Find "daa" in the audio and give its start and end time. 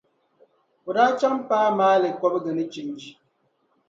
0.95-1.11